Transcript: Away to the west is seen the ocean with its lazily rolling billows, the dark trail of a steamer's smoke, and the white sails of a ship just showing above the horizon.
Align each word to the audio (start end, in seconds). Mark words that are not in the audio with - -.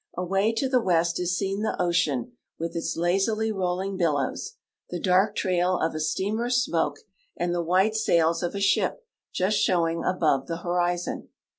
Away 0.17 0.51
to 0.53 0.67
the 0.67 0.81
west 0.81 1.19
is 1.19 1.37
seen 1.37 1.61
the 1.61 1.79
ocean 1.79 2.31
with 2.57 2.75
its 2.75 2.97
lazily 2.97 3.51
rolling 3.51 3.97
billows, 3.97 4.53
the 4.89 4.99
dark 4.99 5.35
trail 5.35 5.77
of 5.77 5.93
a 5.93 5.99
steamer's 5.99 6.55
smoke, 6.65 7.01
and 7.37 7.53
the 7.53 7.61
white 7.61 7.93
sails 7.93 8.41
of 8.41 8.55
a 8.55 8.59
ship 8.59 9.05
just 9.31 9.57
showing 9.59 10.03
above 10.03 10.47
the 10.47 10.57
horizon. 10.63 11.29